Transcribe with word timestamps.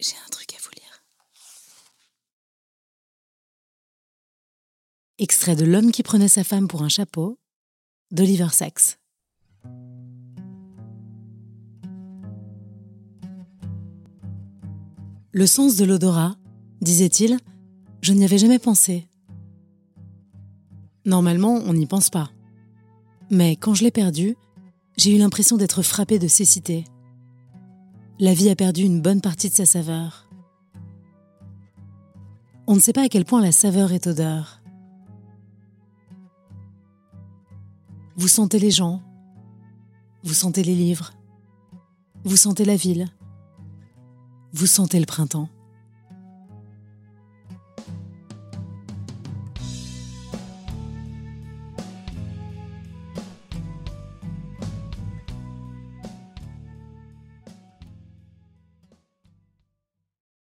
J'ai 0.00 0.16
un 0.26 0.30
truc 0.30 0.54
à 0.54 0.56
vous 0.62 0.70
lire. 0.74 1.04
Extrait 5.18 5.56
de 5.56 5.66
L'homme 5.66 5.92
qui 5.92 6.02
prenait 6.02 6.26
sa 6.26 6.42
femme 6.42 6.68
pour 6.68 6.82
un 6.82 6.88
chapeau 6.88 7.38
d'Oliver 8.10 8.48
Sacks. 8.50 8.98
Le 15.32 15.46
sens 15.46 15.76
de 15.76 15.84
l'odorat, 15.84 16.34
disait-il, 16.80 17.38
je 18.00 18.14
n'y 18.14 18.24
avais 18.24 18.38
jamais 18.38 18.58
pensé. 18.58 19.06
Normalement, 21.04 21.60
on 21.66 21.74
n'y 21.74 21.86
pense 21.86 22.08
pas. 22.08 22.30
Mais 23.30 23.56
quand 23.56 23.74
je 23.74 23.84
l'ai 23.84 23.90
perdu, 23.90 24.36
j'ai 24.96 25.14
eu 25.14 25.18
l'impression 25.18 25.58
d'être 25.58 25.82
frappé 25.82 26.18
de 26.18 26.26
cécité. 26.26 26.84
La 28.22 28.34
vie 28.34 28.50
a 28.50 28.54
perdu 28.54 28.82
une 28.82 29.00
bonne 29.00 29.22
partie 29.22 29.48
de 29.48 29.54
sa 29.54 29.64
saveur. 29.64 30.28
On 32.66 32.74
ne 32.74 32.80
sait 32.80 32.92
pas 32.92 33.04
à 33.04 33.08
quel 33.08 33.24
point 33.24 33.40
la 33.40 33.50
saveur 33.50 33.92
est 33.92 34.06
odeur. 34.06 34.60
Vous 38.16 38.28
sentez 38.28 38.58
les 38.58 38.70
gens, 38.70 39.00
vous 40.22 40.34
sentez 40.34 40.62
les 40.62 40.74
livres, 40.74 41.14
vous 42.24 42.36
sentez 42.36 42.66
la 42.66 42.76
ville, 42.76 43.08
vous 44.52 44.66
sentez 44.66 45.00
le 45.00 45.06
printemps. 45.06 45.48